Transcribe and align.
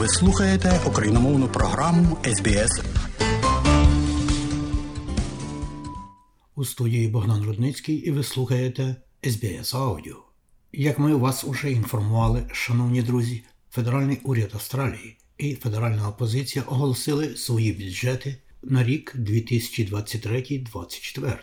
Ви 0.00 0.08
слухаєте 0.08 0.80
україномовну 0.86 1.48
програму 1.48 2.18
СБС. 2.24 2.80
У 6.54 6.64
студії 6.64 7.08
Богдан 7.08 7.44
Рудницький 7.44 7.96
і 7.96 8.10
ви 8.10 8.22
слухаєте 8.22 8.96
СБС 9.24 9.74
Аудіо. 9.74 10.16
Як 10.72 10.98
ми 10.98 11.14
вас 11.14 11.44
уже 11.44 11.72
інформували, 11.72 12.46
шановні 12.52 13.02
друзі, 13.02 13.44
федеральний 13.70 14.20
уряд 14.22 14.50
Австралії 14.54 15.18
і 15.38 15.54
федеральна 15.54 16.08
опозиція 16.08 16.64
оголосили 16.68 17.36
свої 17.36 17.72
бюджети 17.72 18.36
на 18.62 18.84
рік 18.84 19.16
2023-2024. 19.16 21.36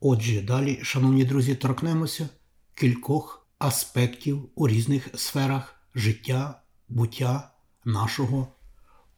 Отже, 0.00 0.40
далі, 0.40 0.78
шановні 0.82 1.24
друзі, 1.24 1.54
торкнемося 1.54 2.28
кількох 2.74 3.46
аспектів 3.58 4.48
у 4.54 4.68
різних 4.68 5.08
сферах 5.14 5.74
життя, 5.94 6.60
буття 6.88 7.50
нашого 7.86 8.48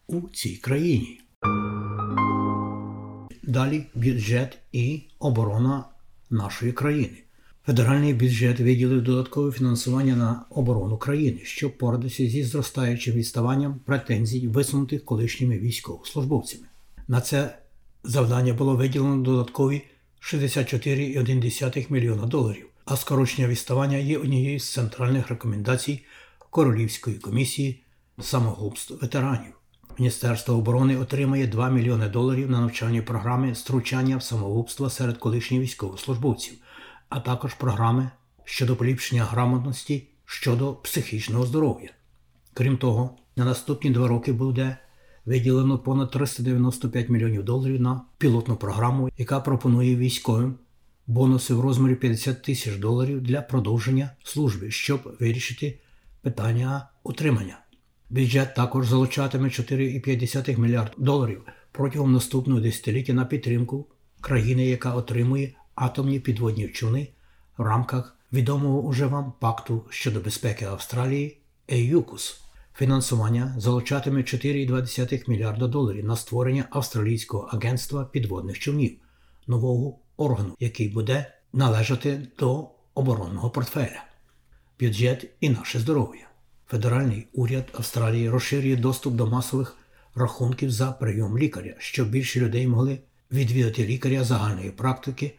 у 0.07 0.21
цій 0.33 0.55
країні. 0.55 1.21
Далі 3.43 3.85
бюджет 3.95 4.57
і 4.71 5.01
оборона 5.19 5.85
нашої 6.29 6.71
країни. 6.71 7.17
Федеральний 7.65 8.13
бюджет 8.13 8.59
виділив 8.59 9.03
додаткове 9.03 9.51
фінансування 9.51 10.15
на 10.15 10.45
оборону 10.49 10.97
країни, 10.97 11.39
щоб 11.43 11.77
порадитися 11.77 12.27
зі 12.27 12.43
зростаючим 12.43 13.13
відставанням 13.13 13.79
претензій, 13.85 14.47
висунутих 14.47 15.05
колишніми 15.05 15.59
військовослужбовцями. 15.59 16.65
На 17.07 17.21
це 17.21 17.57
завдання 18.03 18.53
було 18.53 18.75
виділено 18.75 19.23
додаткові 19.23 19.81
64,1 20.21 21.91
мільйона 21.91 22.25
доларів, 22.25 22.65
а 22.85 22.97
скорочення 22.97 23.47
відставання 23.47 23.97
є 23.97 24.17
однією 24.17 24.59
з 24.59 24.73
центральних 24.73 25.29
рекомендацій 25.29 26.05
Королівської 26.49 27.15
комісії 27.15 27.83
самогубств 28.21 28.93
ветеранів. 29.01 29.53
Міністерство 29.97 30.55
оборони 30.55 30.97
отримає 30.97 31.47
2 31.47 31.69
мільйони 31.69 32.09
доларів 32.09 32.51
на 32.51 32.59
навчальні 32.59 33.01
програми 33.01 33.55
стручання 33.55 34.17
в 34.17 34.23
самогубства 34.23 34.89
серед 34.89 35.17
колишніх 35.17 35.61
військовослужбовців, 35.61 36.57
а 37.09 37.19
також 37.19 37.53
програми 37.53 38.09
щодо 38.43 38.75
поліпшення 38.75 39.23
грамотності 39.23 40.07
щодо 40.25 40.73
психічного 40.73 41.45
здоров'я. 41.45 41.89
Крім 42.53 42.77
того, 42.77 43.17
на 43.35 43.45
наступні 43.45 43.91
два 43.91 44.07
роки 44.07 44.33
буде 44.33 44.77
виділено 45.25 45.79
понад 45.79 46.11
395 46.11 47.09
мільйонів 47.09 47.43
доларів 47.43 47.81
на 47.81 48.01
пілотну 48.17 48.55
програму, 48.55 49.09
яка 49.17 49.39
пропонує 49.39 49.95
військовим 49.95 50.55
бонуси 51.07 51.53
в 51.53 51.61
розмірі 51.61 51.95
50 51.95 52.43
тисяч 52.43 52.75
доларів 52.75 53.21
для 53.21 53.41
продовження 53.41 54.09
служби, 54.23 54.71
щоб 54.71 55.17
вирішити 55.19 55.79
питання 56.21 56.89
утримання. 57.03 57.59
Бюджет 58.09 58.55
також 58.55 58.87
залучатиме 58.87 59.47
4,5 59.47 60.59
мільярд 60.59 60.93
доларів 60.97 61.41
протягом 61.71 62.13
наступного 62.13 62.61
десятиліття 62.61 63.13
на 63.13 63.25
підтримку 63.25 63.87
країни, 64.21 64.65
яка 64.65 64.93
отримує 64.93 65.53
атомні 65.75 66.19
підводні 66.19 66.67
човни 66.67 67.07
в 67.57 67.61
рамках 67.61 68.17
відомого 68.33 68.81
уже 68.81 69.05
вам 69.05 69.33
пакту 69.39 69.85
щодо 69.89 70.19
безпеки 70.19 70.65
Австралії 70.65 71.37
ЕЮКУС. 71.67 72.41
Фінансування 72.75 73.55
залучатиме 73.57 74.21
4,2 74.21 75.29
мільярда 75.29 75.67
доларів 75.67 76.05
на 76.05 76.15
створення 76.15 76.65
Австралійського 76.69 77.43
агентства 77.43 78.05
підводних 78.05 78.59
човнів, 78.59 78.97
нового 79.47 79.99
органу, 80.17 80.55
який 80.59 80.89
буде 80.89 81.33
належати 81.53 82.27
до 82.39 82.69
оборонного 82.93 83.49
портфеля, 83.49 84.03
бюджет 84.79 85.29
і 85.39 85.49
наше 85.49 85.79
здоров'я. 85.79 86.28
Федеральний 86.69 87.27
уряд 87.33 87.65
Австралії 87.73 88.29
розширює 88.29 88.75
доступ 88.75 89.13
до 89.13 89.27
масових 89.27 89.77
рахунків 90.15 90.71
за 90.71 90.91
прийом 90.91 91.37
лікаря, 91.37 91.75
щоб 91.77 92.09
більше 92.09 92.39
людей 92.39 92.67
могли 92.67 92.99
відвідати 93.31 93.85
лікаря 93.85 94.23
загальної 94.23 94.71
практики 94.71 95.35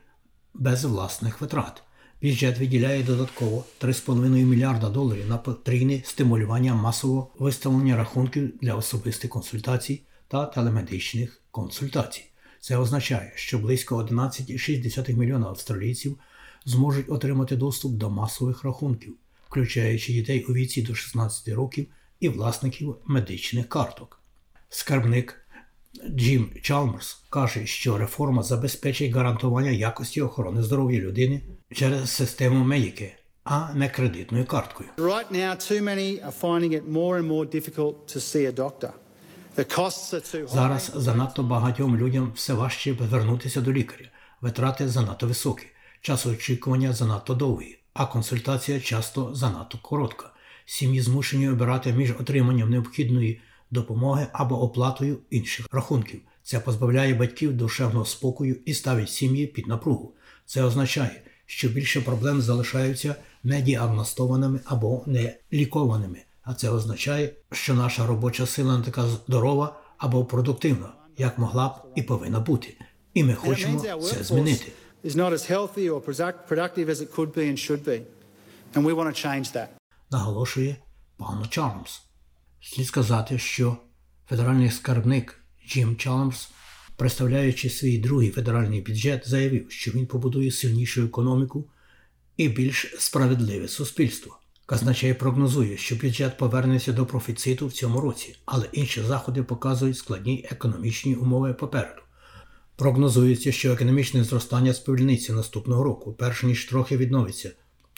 без 0.55 0.85
власних 0.85 1.41
витрат. 1.41 1.83
Бюджет 2.23 2.59
виділяє 2.59 3.03
додатково 3.03 3.65
3,5 3.81 4.29
мільярда 4.45 4.89
доларів 4.89 5.29
на 5.29 5.39
потрійне 5.39 6.03
стимулювання 6.05 6.75
масового 6.75 7.31
виставлення 7.39 7.97
рахунків 7.97 8.53
для 8.63 8.75
особистих 8.75 9.31
консультацій 9.31 10.03
та 10.29 10.47
телемедичних 10.47 11.43
консультацій. 11.51 12.25
Це 12.61 12.77
означає, 12.77 13.33
що 13.35 13.59
близько 13.59 13.97
11,6 13.97 15.17
мільйона 15.17 15.47
австралійців 15.47 16.19
зможуть 16.65 17.11
отримати 17.11 17.57
доступ 17.57 17.93
до 17.93 18.11
масових 18.11 18.65
рахунків, 18.65 19.15
включаючи 19.51 20.13
дітей 20.13 20.45
у 20.45 20.53
віці 20.53 20.83
до 20.83 20.95
16 20.95 21.49
років 21.49 21.87
і 22.21 22.29
власників 22.29 22.97
медичних 23.07 23.69
карток. 23.69 24.21
Скарбник 24.69 25.37
Джим 26.09 26.51
Чалмерс 26.63 27.23
каже, 27.31 27.67
що 27.67 27.99
реформа 27.99 28.43
забезпечить 28.43 29.13
гарантування 29.13 29.71
якості 29.71 30.23
охорони 30.23 30.63
здоров'я 30.63 31.01
людини 31.01 31.43
через 31.73 32.11
систему 32.11 32.65
Медіки, 32.65 33.15
а 33.45 33.75
не 33.75 33.89
кредитною 33.89 34.45
карткою. 34.45 34.89
Right 34.97 35.33
now, 35.33 35.57
too 35.73 35.83
many 35.83 36.25
are 36.25 36.41
finding 36.41 36.73
it 36.73 36.89
more 36.89 37.19
and 37.21 37.27
more 37.27 37.47
difficult 37.55 37.95
to 38.07 38.21
see 38.21 38.47
a 38.47 38.55
doctor. 38.55 38.91
Зараз 40.47 40.93
занадто 40.95 41.43
багатьом 41.43 41.97
людям 41.97 42.33
все 42.35 42.55
важче 42.55 42.97
звернутися 43.01 43.61
до 43.61 43.73
лікаря. 43.73 44.07
Витрати 44.41 44.89
занадто 44.89 45.27
високі, 45.27 45.67
час 46.01 46.27
очікування 46.27 46.93
занадто 46.93 47.35
довгий, 47.35 47.80
а 47.95 48.07
консультація 48.07 48.81
часто 48.81 49.35
занадто 49.35 49.79
коротка. 49.83 50.31
Сім'ї 50.65 51.01
змушені 51.01 51.49
обирати 51.49 51.93
між 51.93 52.11
отриманням 52.11 52.71
необхідної 52.71 53.41
допомоги 53.71 54.27
або 54.33 54.63
оплатою 54.63 55.19
інших 55.31 55.67
рахунків. 55.73 56.21
Це 56.43 56.61
позбавляє 56.61 57.15
батьків 57.15 57.57
душевного 57.57 58.05
спокою 58.05 58.57
і 58.65 58.75
ставить 58.75 59.11
сім'ї 59.11 59.47
під 59.47 59.67
напругу. 59.67 60.15
Це 60.47 60.63
означає, 60.63 61.23
що 61.47 61.69
більше 61.69 62.01
проблем 62.01 62.41
залишаються 62.41 63.15
недіагностованими 63.45 64.61
або 64.65 65.05
нелікованими. 65.07 66.19
А 66.43 66.55
це 66.55 66.71
означає, 66.71 67.33
що 67.53 67.75
наша 67.75 68.07
робоча 68.07 68.47
сила 68.47 68.79
не 68.79 68.85
така 68.85 69.07
здорова 69.07 69.81
або 69.99 70.25
продуктивна, 70.25 70.89
як 71.19 71.39
могла 71.39 71.69
б 71.69 71.73
і 71.95 72.03
повинна 72.03 72.41
бути. 72.41 72.77
І 73.15 73.25
ми 73.25 73.35
хочемо 73.35 73.81
це 73.81 74.25
змінити. 74.25 74.73
Is 75.05 75.15
not 75.17 75.33
as 75.33 75.45
healthy 75.47 75.89
or 75.91 76.01
product- 76.01 76.47
productive 76.49 76.89
as 76.89 77.01
it 77.01 77.11
could 77.17 77.33
be 77.33 77.49
and 77.51 77.59
should 77.59 77.85
be. 77.85 77.99
And 78.75 78.85
we 78.85 78.93
want 78.93 79.09
to 79.15 79.23
change 79.27 79.53
that. 79.53 79.69
наголошує 80.11 80.77
пан 81.17 81.47
Чарльз. 81.49 82.03
Слід 82.61 82.87
сказати, 82.87 83.39
що 83.39 83.77
федеральний 84.29 84.71
скарбник 84.71 85.41
Джим 85.69 85.97
Чалмс, 85.97 86.49
представляючи 86.97 87.71
свій 87.71 87.99
другий 87.99 88.31
федеральний 88.31 88.81
бюджет, 88.81 89.29
заявив, 89.29 89.71
що 89.71 89.91
він 89.91 90.07
побудує 90.07 90.51
сильнішу 90.51 91.03
економіку 91.05 91.71
і 92.37 92.49
більш 92.49 92.95
справедливе 92.99 93.69
суспільство. 93.69 94.37
Казначей 94.67 95.15
прогнозує, 95.15 95.77
що 95.77 95.97
бюджет 95.97 96.39
повернеться 96.39 96.93
до 96.93 97.07
профіциту 97.07 97.67
в 97.67 97.73
цьому 97.73 98.01
році, 98.01 98.37
але 98.45 98.67
інші 98.73 99.03
заходи 99.03 99.43
показують 99.43 99.97
складні 99.99 100.47
економічні 100.51 101.15
умови 101.15 101.55
попереду. 101.55 102.03
Прогнозується, 102.81 103.53
що 103.53 103.73
економічне 103.73 104.25
зростання 104.25 104.75
сповільниться 104.75 105.33
наступного 105.33 105.85
року, 105.85 106.15
перш 106.19 106.43
ніж 106.43 106.65
трохи 106.65 106.97
відновиться, 106.97 107.51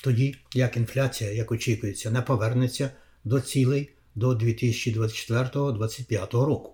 тоді 0.05 0.35
як 0.55 0.77
інфляція, 0.77 1.33
як 1.33 1.53
очікується, 1.53 2.11
не 2.11 2.23
повернеться 2.23 2.91
до 3.25 3.41
цілей 3.41 3.91
до 4.15 4.31
2024-2025 4.31 6.45
року. 6.45 6.73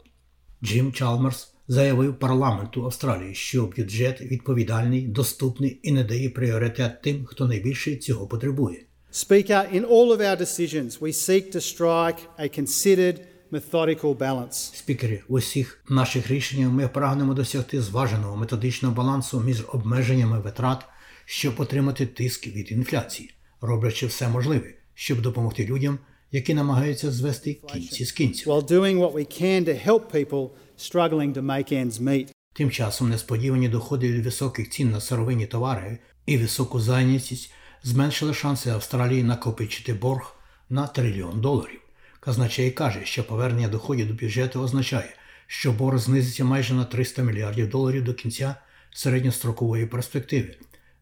Джим 0.65 0.93
Чалмерс 0.93 1.55
заявив 1.69 2.19
парламенту 2.19 2.85
Австралії, 2.85 3.35
що 3.35 3.67
бюджет 3.77 4.21
відповідальний, 4.21 5.07
доступний 5.07 5.81
і 5.83 5.93
не 5.93 6.05
дає 6.05 6.31
пріоритет 6.31 7.03
тим, 7.03 7.25
хто 7.25 7.47
найбільше 7.47 7.97
цього 7.97 8.27
потребує. 8.27 8.85
Speaker, 9.13 9.75
in 9.75 9.87
all 9.87 10.17
of 10.17 10.21
our 10.21 10.37
decisions, 10.37 11.00
we 11.00 11.12
seek 11.12 11.53
to 11.53 11.61
strike 11.61 12.21
a 12.38 12.49
considered, 12.61 13.21
methodical 13.53 14.17
balance. 14.17 14.77
Спікери, 14.77 15.23
в 15.29 15.35
усіх 15.35 15.85
наших 15.89 16.31
рішеннях 16.31 16.71
ми 16.71 16.89
прагнемо 16.89 17.35
досягти 17.35 17.83
зваженого 17.83 18.37
методичного 18.37 18.95
балансу 18.95 19.41
між 19.41 19.65
обмеженнями 19.73 20.41
витрат, 20.41 20.85
щоб 21.25 21.61
отримати 21.61 22.06
тиск 22.06 22.47
від 22.47 22.73
інфляції, 22.73 23.35
роблячи 23.61 24.06
все 24.06 24.29
можливе, 24.29 24.75
щоб 24.95 25.23
допомогти 25.23 25.67
людям, 25.67 25.99
які 26.33 26.55
намагаються 26.55 27.11
звести 27.11 27.55
кінці 27.55 28.05
з 28.05 28.12
кінців. 28.12 28.49
while 28.49 28.67
doing 28.71 28.99
what 28.99 29.12
we 29.12 29.43
can 29.43 29.65
to 29.65 29.87
help 29.89 30.12
people 30.12 30.51
struggling 30.79 31.33
to 31.35 31.43
make 31.43 31.73
ends 31.73 32.01
meet. 32.01 32.29
Тим 32.53 32.71
часом 32.71 33.09
несподівані 33.11 33.69
доходи 33.69 34.12
від 34.12 34.25
високих 34.25 34.71
цін 34.71 34.91
на 34.91 35.01
сировинні 35.01 35.47
товари 35.47 35.99
і 36.27 36.39
високу 36.39 36.81
зайнятість 36.81 37.53
зменшили 37.83 38.35
шанси 38.35 38.71
Австралії 38.71 39.23
накопичити 39.23 39.94
борг 39.94 40.35
на 40.71 40.87
трильйон 40.87 41.41
доларів. 41.41 41.81
Казначей 42.29 42.71
каже, 42.71 43.01
що 43.05 43.25
повернення 43.25 43.69
доходів 43.69 44.09
до 44.09 44.15
бюджету 44.15 44.61
означає, 44.61 45.15
що 45.47 45.73
борг 45.73 45.99
знизиться 45.99 46.45
майже 46.45 46.75
на 46.75 46.85
300 46.85 47.23
мільярдів 47.23 47.71
доларів 47.71 48.05
до 48.05 48.15
кінця 48.15 48.55
середньострокової 48.91 49.87
перспективи, 49.87 50.57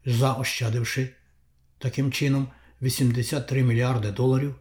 заощадивши 0.05 1.09
таким 1.79 2.13
чином 2.13 2.49
83 2.83 3.63
мільярди 3.63 4.11
доларів 4.11 4.55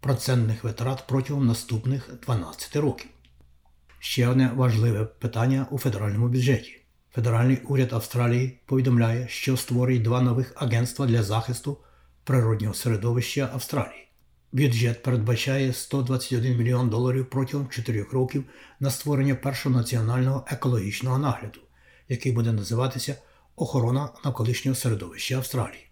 процентних 0.00 0.64
витрат 0.64 1.04
протягом 1.08 1.46
наступних 1.46 2.10
12 2.26 2.76
років. 2.76 3.10
Ще 3.98 4.28
одне 4.28 4.50
важливе 4.54 5.04
питання 5.04 5.66
у 5.70 5.78
федеральному 5.78 6.28
бюджеті. 6.28 6.80
Федеральний 7.14 7.58
уряд 7.64 7.92
Австралії 7.92 8.58
повідомляє, 8.66 9.28
що 9.28 9.56
створює 9.56 9.98
два 9.98 10.20
нових 10.20 10.52
агентства 10.56 11.06
для 11.06 11.22
захисту 11.22 11.78
природнього 12.24 12.74
середовища 12.74 13.50
Австралії. 13.52 14.07
Бюджет 14.52 15.02
передбачає 15.02 15.72
121 15.72 16.56
мільйон 16.56 16.88
доларів 16.88 17.30
протягом 17.30 17.68
4 17.68 18.02
років 18.02 18.44
на 18.80 18.90
створення 18.90 19.34
першого 19.34 19.76
національного 19.76 20.44
екологічного 20.48 21.18
нагляду, 21.18 21.60
який 22.08 22.32
буде 22.32 22.52
називатися 22.52 23.16
Охорона 23.56 24.08
навколишнього 24.24 24.74
середовища 24.74 25.36
Австралії. 25.36 25.90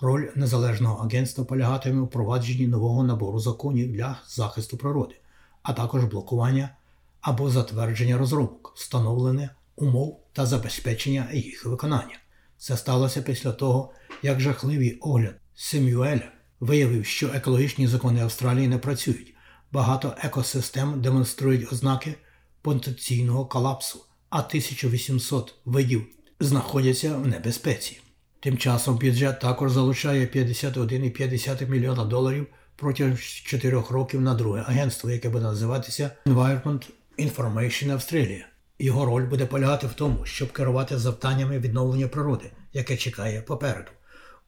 Роль 0.00 0.28
незалежного 0.34 1.04
агентства 1.04 1.44
полягатиме 1.44 2.00
у 2.00 2.04
впровадженні 2.04 2.66
нового 2.66 3.04
набору 3.04 3.38
законів 3.38 3.92
для 3.92 4.20
захисту 4.28 4.76
природи, 4.76 5.14
а 5.62 5.72
також 5.72 6.04
блокування 6.04 6.76
або 7.20 7.50
затвердження 7.50 8.18
розробок, 8.18 8.72
встановлене 8.76 9.50
умов 9.76 10.20
та 10.32 10.46
забезпечення 10.46 11.28
їх 11.32 11.66
виконання. 11.66 12.18
Це 12.58 12.76
сталося 12.76 13.22
після 13.22 13.52
того, 13.52 13.92
як 14.22 14.40
жахливий 14.40 14.98
огляд 15.00 15.34
Семюеля 15.54 16.39
виявив, 16.60 17.06
що 17.06 17.28
екологічні 17.34 17.86
закони 17.86 18.20
Австралії 18.20 18.68
не 18.68 18.78
працюють. 18.78 19.34
Багато 19.72 20.14
екосистем 20.18 21.00
демонструють 21.00 21.72
ознаки 21.72 22.14
потенційного 22.62 23.46
колапсу, 23.46 24.04
а 24.30 24.38
1800 24.38 25.54
видів 25.64 26.06
знаходяться 26.40 27.16
в 27.16 27.26
небезпеці. 27.26 28.00
Тим 28.40 28.58
часом 28.58 28.98
бюджет 28.98 29.40
також 29.40 29.72
залучає 29.72 30.26
51,5 30.26 31.68
мільйона 31.68 32.04
доларів 32.04 32.46
протягом 32.76 33.16
4 33.18 33.82
років 33.90 34.20
на 34.20 34.34
друге 34.34 34.64
агентство, 34.66 35.10
яке 35.10 35.28
буде 35.28 35.44
називатися 35.44 36.10
Environment 36.26 36.90
Information 37.18 37.92
Australia. 37.92 38.44
Його 38.78 39.04
роль 39.04 39.24
буде 39.24 39.46
полягати 39.46 39.86
в 39.86 39.92
тому, 39.92 40.26
щоб 40.26 40.52
керувати 40.52 40.98
завданнями 40.98 41.58
відновлення 41.58 42.08
природи, 42.08 42.50
яке 42.72 42.96
чекає 42.96 43.40
попереду. 43.42 43.90